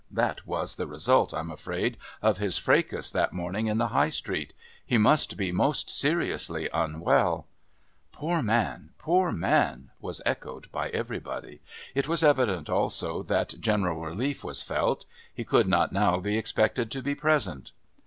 That 0.09 0.47
was 0.47 0.77
the 0.77 0.87
result, 0.87 1.31
I'm 1.31 1.51
afraid, 1.51 1.95
of 2.23 2.39
his 2.39 2.57
fracas 2.57 3.11
that 3.11 3.33
morning 3.33 3.67
in 3.67 3.77
the 3.77 3.89
High 3.89 4.09
Street; 4.09 4.51
he 4.83 4.97
must 4.97 5.37
be 5.37 5.51
most 5.51 5.91
seriously 5.91 6.67
unwell." 6.73 7.45
"Poor 8.11 8.41
man, 8.41 8.93
poor 8.97 9.31
man!" 9.31 9.91
was 9.99 10.19
echoed 10.25 10.71
by 10.71 10.89
everybody; 10.89 11.61
it 11.93 12.07
was 12.07 12.23
evident 12.23 12.67
also 12.67 13.21
that 13.21 13.59
general 13.59 14.01
relief 14.01 14.43
was 14.43 14.63
felt. 14.63 15.05
He 15.31 15.43
could 15.43 15.67
not 15.67 15.91
now 15.93 16.17
be 16.17 16.35
expected 16.35 16.89
to 16.89 17.03
be 17.03 17.13
present. 17.13 17.71